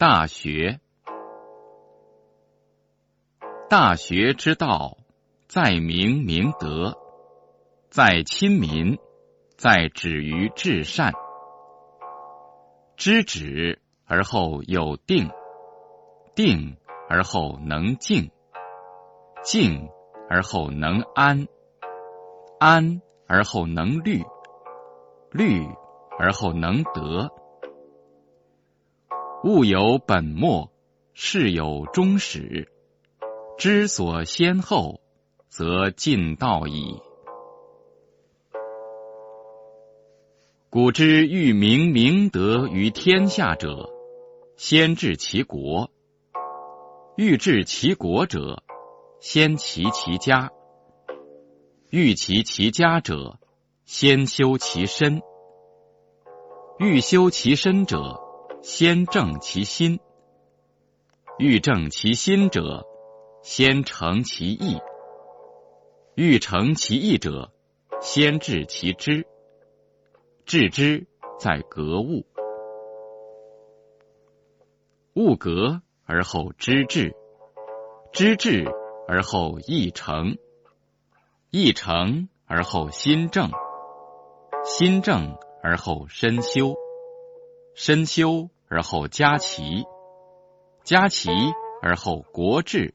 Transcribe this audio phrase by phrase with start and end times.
[0.00, 0.80] 大学，
[3.68, 4.96] 大学之道，
[5.46, 6.96] 在明明德，
[7.90, 8.98] 在亲民，
[9.58, 11.12] 在止于至善。
[12.96, 15.28] 知止而后有定，
[16.34, 16.78] 定
[17.10, 18.30] 而后能静，
[19.42, 19.90] 静
[20.30, 21.46] 而后能安，
[22.58, 24.24] 安而后能虑，
[25.30, 25.62] 虑
[26.18, 27.30] 而后能得。
[29.42, 30.70] 物有本末，
[31.14, 32.70] 事有终始。
[33.56, 35.00] 知所先后，
[35.48, 37.00] 则近道矣。
[40.68, 43.88] 古之欲明明德于天下者，
[44.58, 45.88] 先治其国；
[47.16, 48.62] 欲治其国者，
[49.20, 50.50] 先齐其家；
[51.88, 53.38] 欲齐其家者，
[53.86, 55.20] 先修其身；
[56.78, 58.20] 欲修其身者，
[58.62, 60.00] 先正其心，
[61.38, 62.86] 欲正其心者，
[63.42, 64.82] 先诚其意；
[66.14, 67.52] 欲诚其意者，
[68.02, 69.26] 先治其知。
[70.44, 71.06] 致之
[71.38, 72.26] 在格物，
[75.14, 77.14] 物格而后知至，
[78.12, 78.66] 知至
[79.08, 80.36] 而后意诚，
[81.50, 83.50] 意诚而后心正，
[84.64, 86.76] 心正而后身修。
[87.74, 89.84] 身修而后家齐，
[90.84, 91.30] 家齐
[91.82, 92.94] 而后国治，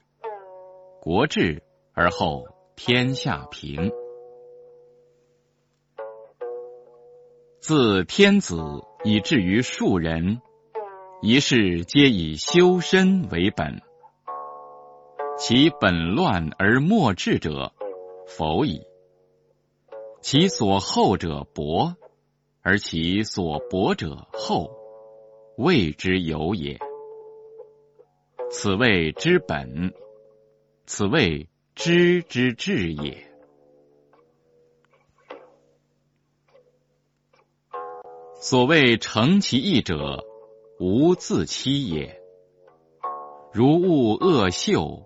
[1.01, 2.45] 国治而后
[2.75, 3.91] 天下平。
[7.59, 10.41] 自天子以至于庶人，
[11.21, 13.81] 一世皆以修身为本。
[15.37, 17.73] 其本乱而末治者，
[18.27, 18.85] 否矣。
[20.21, 21.95] 其所厚者薄。
[22.67, 24.75] 而其所薄者厚，
[25.55, 26.79] 谓之有也。
[28.49, 29.93] 此谓之本，
[30.87, 33.31] 此谓知之至也。
[38.33, 40.25] 所谓诚其意者，
[40.79, 42.19] 无自欺也。
[43.53, 45.05] 如恶恶秀，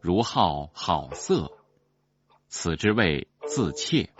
[0.00, 1.52] 如好好色，
[2.48, 4.10] 此之谓自怯。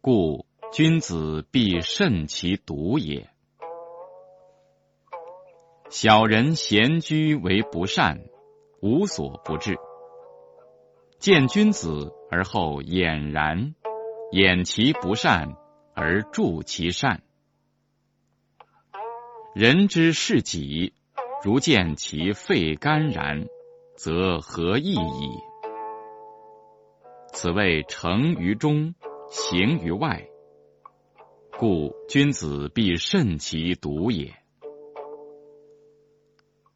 [0.00, 0.46] 故。
[0.72, 3.28] 君子必慎其独也。
[5.88, 8.20] 小人闲居为不善，
[8.80, 9.76] 无所不至。
[11.18, 13.74] 见君子而后俨然，
[14.30, 15.56] 掩其不善
[15.92, 17.20] 而助其善。
[19.56, 20.94] 人之视己，
[21.42, 23.44] 如见其肺肝然，
[23.96, 25.30] 则何益矣？
[27.32, 28.94] 此谓诚于中，
[29.28, 30.28] 行于外。
[31.60, 34.34] 故君子必慎其独也。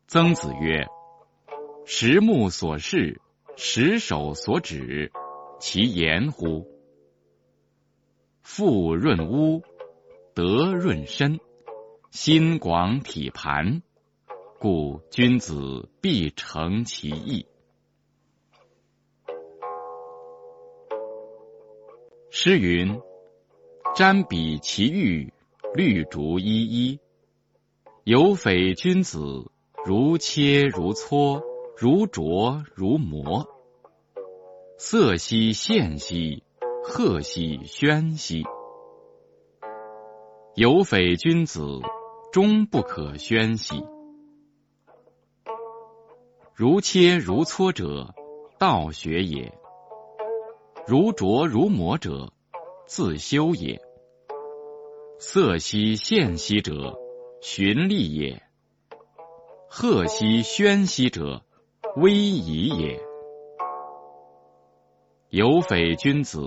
[0.06, 0.88] 曾子曰
[1.88, 3.22] ：“十目所视，
[3.56, 5.10] 十手所指，
[5.58, 6.66] 其言乎？
[8.42, 9.62] 富润屋，
[10.34, 11.40] 德润身，
[12.10, 13.80] 心广体盘。
[14.58, 17.46] 故君子必诚其意。”
[22.28, 23.00] 诗云。
[23.94, 25.32] 瞻彼其玉，
[25.72, 26.98] 绿竹依依。
[28.02, 29.52] 有匪君子，
[29.84, 31.40] 如切如磋，
[31.78, 33.46] 如琢如磨。
[34.78, 36.42] 色兮宪兮，
[36.82, 38.42] 赫兮喧兮。
[40.56, 41.78] 有匪君子，
[42.32, 43.84] 终不可宣兮。
[46.52, 48.12] 如切如磋者，
[48.58, 49.52] 道学也；
[50.84, 52.32] 如琢如磨者，
[52.86, 53.80] 自修也。
[55.26, 56.98] 色兮宪兮者，
[57.40, 58.42] 循吏也；
[59.70, 61.42] 赫兮喧兮者，
[61.96, 63.00] 威仪也。
[65.30, 66.46] 有匪君子，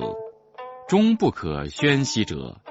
[0.87, 2.61] 终不可宣兮者，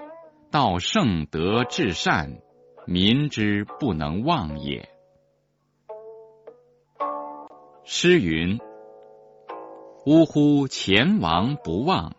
[0.52, 2.40] 道圣德至善，
[2.86, 4.88] 民之不能忘也。
[7.82, 8.60] 诗云
[10.06, 10.68] ：“呜呼！
[10.68, 12.14] 前王不忘。”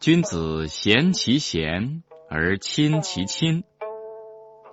[0.00, 3.64] 君子贤其贤而亲其亲，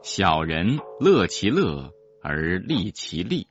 [0.04, 1.92] 小人乐其乐
[2.22, 3.48] 而利其利，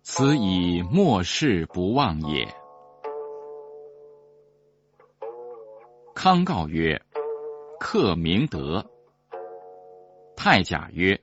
[0.00, 2.48] 此以莫世不忘也。
[6.14, 7.02] 康告曰
[7.78, 8.86] ：“克明德。”
[10.34, 11.20] 太甲曰：“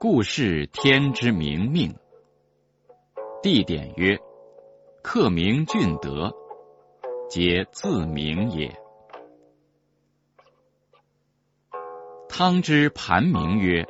[0.00, 1.94] 故事天之明命。”
[3.42, 4.18] 地点曰
[5.04, 6.34] ：“克明俊德。”
[7.28, 8.74] 皆自明也。
[12.26, 13.86] 汤之盘铭曰：“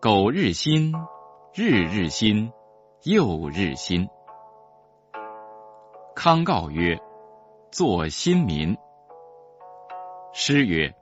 [0.00, 0.92] 苟日新，
[1.52, 2.52] 日日新，
[3.02, 4.08] 又日新。”
[6.14, 7.00] 康诰曰
[7.72, 8.78] ：“作新民。”
[10.32, 10.94] 诗曰：“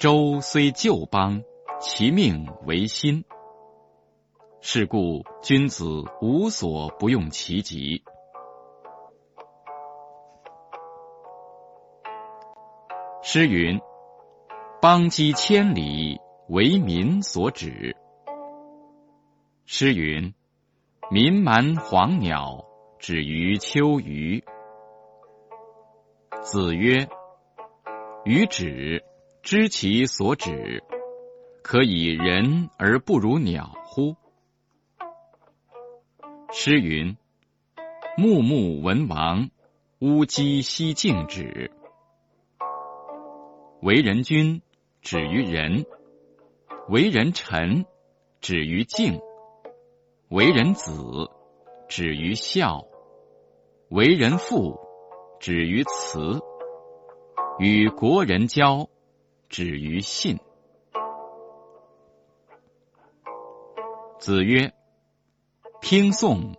[0.00, 1.42] 周虽旧邦，
[1.78, 3.22] 其命维新。”
[4.62, 5.84] 是故君子
[6.22, 8.02] 无所不用其极。
[13.24, 13.80] 诗云
[14.82, 17.96] ：“邦畿千里，为民所指。”
[19.64, 20.34] 诗云
[21.08, 22.64] ：“民蛮黄鸟，
[22.98, 24.42] 止于秋隅。”
[26.42, 27.08] 子曰
[28.26, 29.04] ：“予止，
[29.40, 30.82] 知其所止，
[31.62, 34.16] 可以人而不如鸟乎？”
[36.50, 37.16] 诗云
[38.18, 39.48] ：“穆穆文王，
[40.00, 41.70] 乌鸡西静止。”
[43.82, 44.62] 为人君，
[45.00, 45.84] 止于仁；
[46.88, 47.84] 为人臣，
[48.40, 49.18] 止于敬；
[50.28, 50.92] 为人子，
[51.88, 52.86] 止于孝；
[53.88, 54.78] 为人父，
[55.40, 56.38] 止于慈；
[57.58, 58.88] 与国人交，
[59.48, 60.38] 止于信。
[64.20, 64.72] 子曰
[65.82, 66.54] ：“听讼，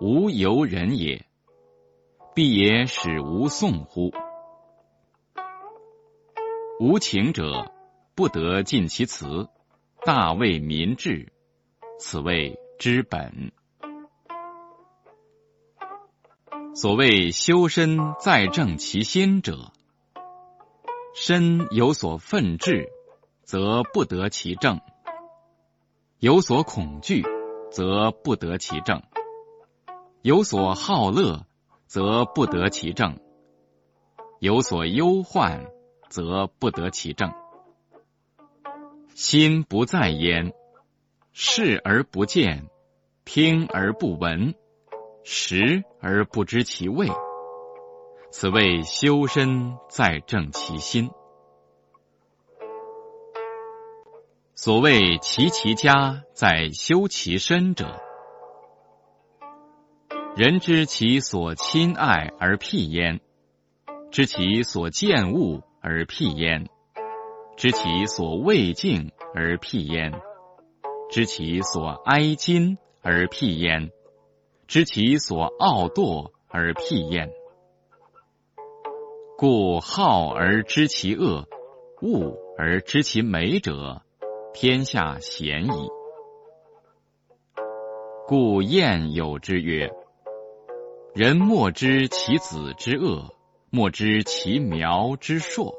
[0.00, 1.26] 无由人也，
[2.32, 4.12] 必也使无讼乎？”
[6.80, 7.70] 无情者，
[8.14, 9.50] 不得尽其辞，
[10.06, 11.30] 大为民治，
[11.98, 13.52] 此谓之本。
[16.74, 19.72] 所谓修身在正其心者，
[21.14, 22.88] 身有所愤志，
[23.42, 24.78] 则不得其正；
[26.18, 27.22] 有所恐惧，
[27.70, 29.02] 则不得其正；
[30.22, 31.44] 有所好乐，
[31.86, 33.18] 则不得其正；
[34.38, 35.66] 有所忧患。
[36.10, 37.32] 则不得其正，
[39.14, 40.52] 心不在焉，
[41.32, 42.68] 视而不见，
[43.24, 44.56] 听而不闻，
[45.22, 47.06] 食而不知其味。
[48.32, 51.10] 此谓修身在正其心。
[54.56, 58.00] 所谓齐其家在修其身者，
[60.36, 63.20] 人知其所亲爱而辟焉，
[64.10, 65.62] 知其所见恶。
[65.80, 66.68] 而辟焉，
[67.56, 70.12] 知其所未敬而辟焉，
[71.10, 73.90] 知其所哀矜而辟焉，
[74.66, 77.30] 知其所傲惰而辟焉。
[79.38, 81.46] 故好而知其恶，
[82.02, 84.02] 恶而知其美者，
[84.52, 85.88] 天下鲜矣。
[88.26, 89.90] 故谚有之曰
[91.16, 93.34] ：“人莫知其子之恶。”
[93.72, 95.76] 莫知其苗之硕，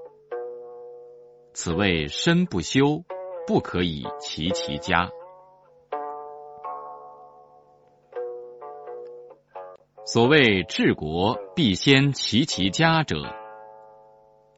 [1.53, 3.03] 此谓身不修，
[3.45, 5.09] 不可以齐其家。
[10.05, 13.35] 所谓治国必先齐其家者，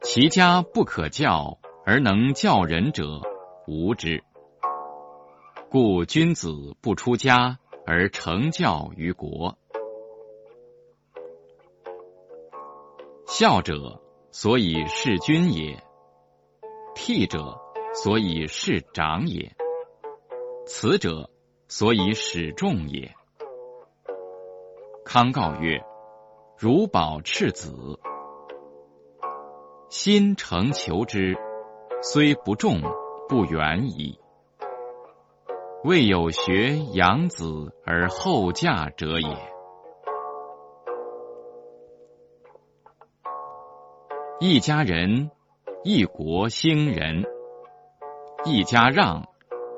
[0.04, 1.58] 其家不可教
[1.88, 3.20] 而能教人者，
[3.68, 4.24] 无之。
[5.72, 7.58] 故君子不出家
[7.88, 9.58] 而成教于国。
[13.36, 14.00] 孝者，
[14.30, 15.80] 所以事君也；
[16.96, 17.60] 悌者，
[17.96, 19.50] 所以事长也；
[20.68, 21.32] 慈者，
[21.68, 23.12] 所以使众也。
[25.04, 25.84] 康告曰
[26.60, 28.00] ：“汝保赤子，
[29.90, 31.36] 心诚求之，
[32.04, 32.84] 虽不重，
[33.28, 34.20] 不远矣。
[35.84, 39.38] 未有学养子而后嫁者也。”
[44.46, 45.32] 一家人，
[45.86, 47.24] 一国兴仁；
[48.44, 49.30] 一家让，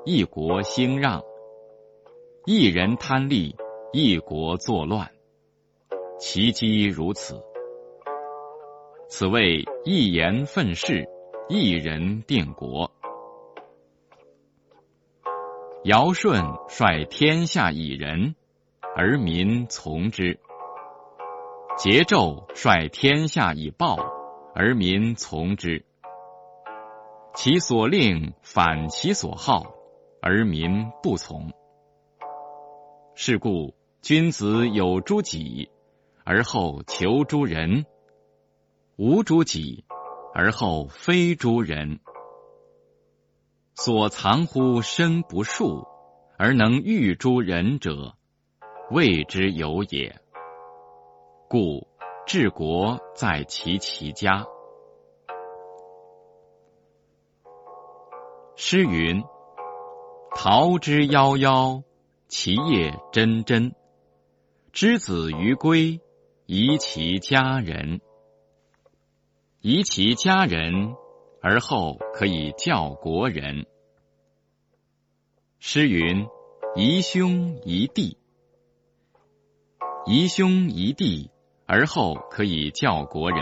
[0.06, 1.22] 一国兴让；
[2.48, 3.56] 一人贪利，
[3.94, 5.12] 一国作乱。
[6.18, 7.44] 其机如此。
[9.08, 11.08] 此谓一言愤世，
[11.48, 12.90] 一人定国。
[15.84, 18.34] 尧舜率天下以仁，
[18.96, 20.40] 而民从之；
[21.78, 24.25] 桀纣率天下以暴。
[24.58, 25.84] 而民从之，
[27.34, 29.74] 其所令反其所好，
[30.22, 31.52] 而民不从。
[33.16, 35.70] 是故君子有诸己，
[36.24, 37.84] 而后求诸人；
[38.96, 39.84] 无诸己，
[40.34, 42.00] 而后非诸人。
[43.74, 45.86] 所藏乎身不术，
[46.38, 48.16] 而能御诸人者，
[48.90, 50.18] 谓之有也。
[51.50, 51.94] 故。
[52.28, 54.48] 治国在其其家。
[58.56, 59.24] 诗云
[60.36, 61.84] ：“桃之夭夭，
[62.28, 63.74] 其叶蓁蓁。
[64.72, 66.02] 之子于归，
[66.48, 68.02] 宜其家人。
[69.62, 70.96] 宜其家人，
[71.42, 73.68] 而后可以教国人。”
[75.60, 76.28] 诗云
[76.76, 78.18] ：“宜兄宜弟，
[80.08, 81.30] 宜兄宜弟，
[81.66, 83.40] 而后可以教国人。”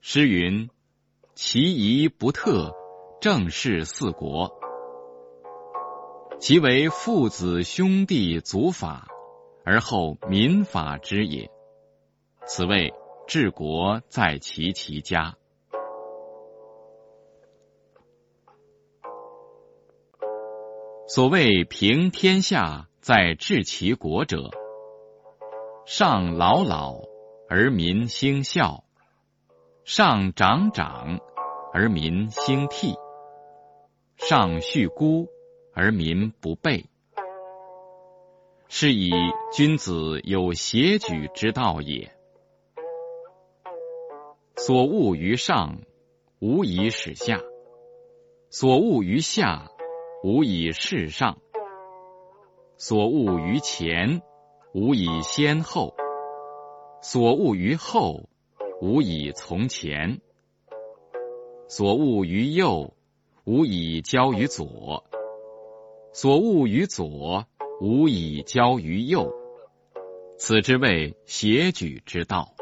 [0.00, 0.68] 诗云
[1.34, 2.74] ：“其仪不特。”
[3.20, 4.50] 正是四国，
[6.38, 9.08] 其为父子兄弟祖法，
[9.62, 11.50] 而后民法之也。
[12.46, 12.94] 此谓
[13.26, 15.36] 治国在齐其家。
[21.06, 24.50] 所谓平天下在治其国者，
[25.92, 27.00] 上老老
[27.48, 28.84] 而民兴孝，
[29.82, 31.18] 上长长
[31.74, 32.94] 而民兴替。
[34.14, 35.26] 上恤孤
[35.74, 36.86] 而民不备，
[38.68, 39.10] 是以
[39.52, 42.12] 君子有协举之道也。
[44.54, 45.80] 所恶于上，
[46.38, 47.40] 无以使下；
[48.48, 49.72] 所恶于下，
[50.22, 51.38] 无以事上；
[52.76, 54.22] 所恶于前，
[54.72, 55.94] 无以先后；
[57.02, 58.28] 所恶于后，
[58.80, 60.20] 无以从前；
[61.68, 62.94] 所恶于右。
[63.46, 65.02] 无以交于左，
[66.12, 67.46] 所恶于左，
[67.80, 69.32] 无以交于右。
[70.36, 72.54] 此之谓协举之道。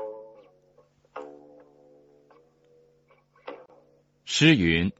[4.24, 4.90] 诗云：“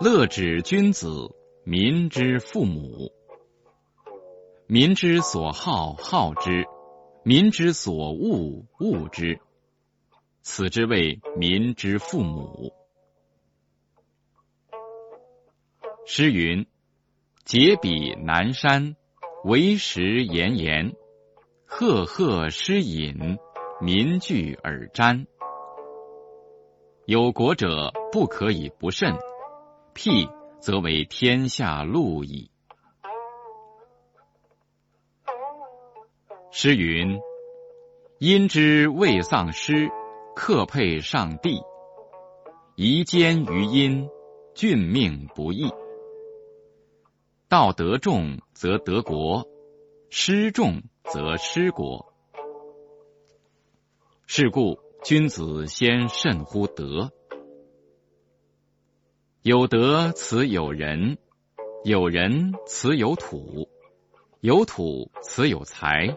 [0.00, 3.10] 乐止君子，民之父母。
[4.70, 6.64] 民之所好，好之；
[7.22, 9.40] 民之所恶，恶之。
[10.42, 12.74] 此之谓民之父母。”
[16.04, 16.66] 诗云
[17.46, 18.94] ：“结彼南山，
[19.42, 20.92] 为时炎炎。
[21.64, 23.38] 赫赫诗隐，
[23.80, 25.24] 民聚而瞻。
[27.06, 29.16] 有国者不可以不慎，
[29.94, 30.28] 辟
[30.60, 32.50] 则为天下路矣。”
[36.60, 37.20] 诗云
[38.18, 39.88] ：“因之未丧失，
[40.34, 41.60] 克配上帝。
[42.74, 44.08] 宜兼于因，
[44.56, 45.70] 俊命不易。”
[47.48, 49.46] 道德重则得国，
[50.10, 52.12] 失重则失国。
[54.26, 57.12] 是故君子先慎乎德。
[59.42, 61.18] 有德此有人，
[61.84, 63.68] 有人此有土，
[64.40, 66.16] 有土此有财，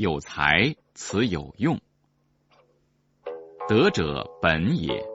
[0.00, 1.78] 有才此有用。
[3.68, 5.06] 德者本也，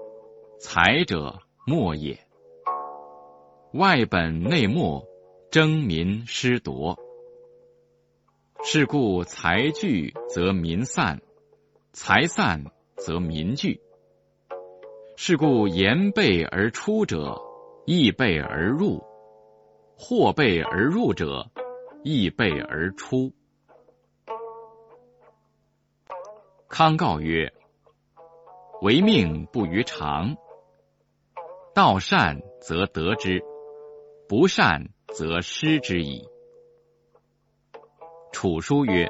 [0.59, 2.19] 才者末也。
[3.73, 5.07] 外本内末。
[5.51, 6.99] 争民失夺，
[8.61, 11.21] 是故财聚则民散，
[11.93, 12.65] 财散
[12.97, 13.79] 则民聚。
[15.15, 17.41] 是故言备而出者，
[17.85, 19.01] 亦备而入；
[19.97, 21.49] 或备而入者，
[22.03, 23.31] 亦备而出。
[26.69, 27.53] 康告曰
[28.81, 30.35] ：“唯命不于常，
[31.73, 33.43] 道善则得之，
[34.27, 36.27] 不善。”则失之矣。
[38.33, 39.07] 楚书曰：“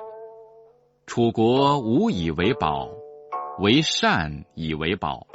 [1.08, 2.92] 楚国无以为宝，
[3.58, 5.26] 为善以为宝。”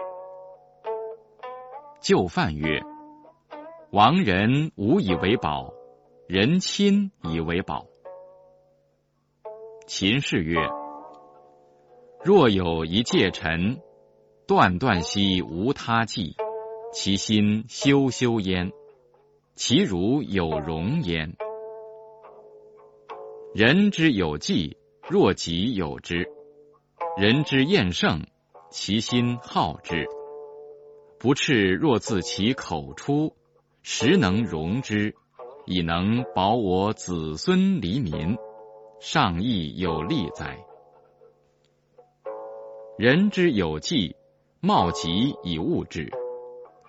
[2.01, 2.81] 就范曰
[3.91, 5.73] ：“亡人无以为宝，
[6.29, 7.85] 人亲以为宝。”
[9.89, 10.57] 秦氏曰
[12.23, 13.81] ：“若有一介臣，
[14.47, 16.37] 断断兮无他计，
[16.93, 18.73] 其心修修焉。”
[19.57, 21.37] 其如有容焉。
[23.55, 26.25] 人之有计，若己有之；
[27.19, 28.27] 人之厌胜，
[28.71, 30.07] 其心好之。
[31.19, 33.35] 不赤若自其口出，
[33.83, 35.15] 实能容之，
[35.67, 38.39] 以能保我子孙黎民，
[38.99, 40.65] 上亦有利哉？
[43.01, 44.15] 人之有计，
[44.61, 46.11] 貌极以物之；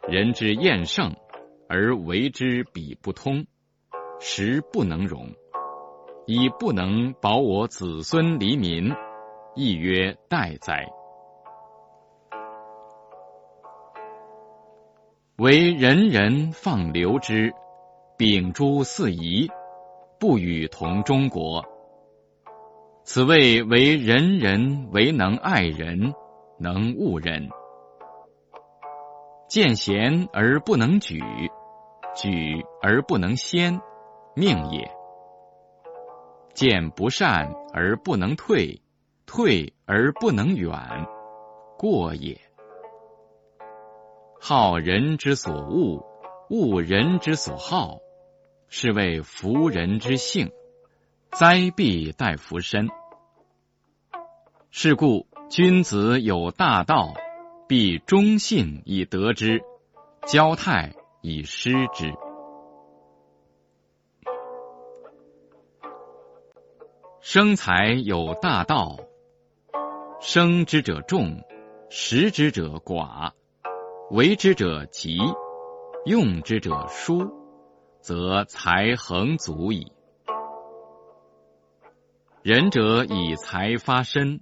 [0.09, 1.15] 人之厌胜。
[1.69, 3.45] 而为之彼不通，
[4.19, 5.29] 实不能容，
[6.27, 8.91] 以不能保我子孙黎民，
[9.55, 10.85] 亦曰待哉？
[15.37, 17.53] 为人人放流之，
[18.17, 19.49] 秉诸四夷，
[20.19, 21.70] 不与同中国。
[23.03, 26.13] 此谓为人人为能爱人，
[26.59, 27.49] 能恶人。
[29.47, 31.19] 见贤而不能举，
[32.15, 33.81] 举而不能先，
[34.35, 34.87] 命也；
[36.53, 38.81] 见不善而不能退，
[39.25, 40.71] 退而不能远，
[41.77, 42.39] 过也。
[44.39, 46.05] 好人之所恶，
[46.49, 47.97] 恶人之所好，
[48.69, 50.51] 是谓福人之性。
[51.39, 52.89] 灾必待福身。
[54.69, 57.13] 是故君子有大道，
[57.69, 59.63] 必忠信以得之，
[60.27, 62.13] 交泰以失之。
[67.21, 68.97] 生财有大道，
[70.19, 71.41] 生之者众，
[71.89, 73.31] 食之者寡，
[74.09, 75.17] 为之者急，
[76.05, 77.31] 用之者疏，
[78.01, 79.93] 则财恒足矣。
[82.43, 84.41] 仁者以财发身。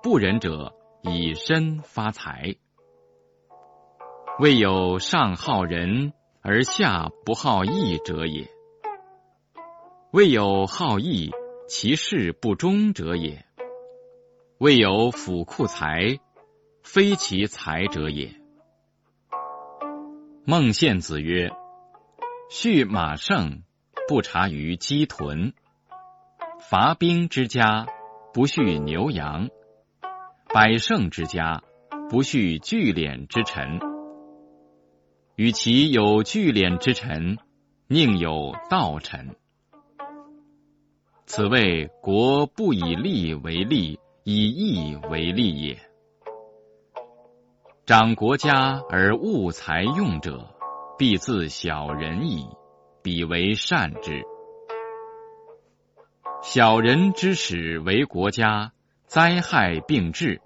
[0.00, 2.54] 不仁者以身发财，
[4.38, 8.44] 未有上好仁而下不好义者也；
[10.12, 11.32] 未有好义
[11.66, 13.44] 其事不忠者也；
[14.58, 16.20] 未有府库财
[16.84, 18.40] 非其财者也。
[20.44, 21.50] 孟献子曰
[22.48, 23.64] ：“畜马胜，
[24.06, 25.50] 不察于鸡豚；
[26.68, 27.86] 伐兵之家，
[28.34, 29.50] 不畜牛羊。”
[30.52, 31.62] 百胜之家，
[32.10, 33.78] 不恤聚敛之臣。
[35.36, 37.38] 与其有聚敛之臣，
[37.86, 39.36] 宁有道臣。
[41.26, 45.78] 此谓国不以利为利，以义为利也。
[47.84, 50.48] 长国家而务财用者，
[50.98, 52.48] 必自小人矣。
[53.02, 54.24] 彼为善之。
[56.42, 58.72] 小人之始为国家。
[59.06, 60.40] 灾害并至，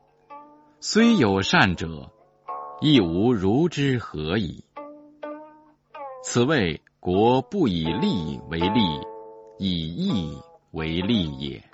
[0.81, 2.13] 虽有善者，
[2.83, 4.63] 亦无如之何矣。
[6.23, 8.81] 此谓国不以利为利，
[9.59, 10.39] 以义
[10.73, 11.70] 为利也。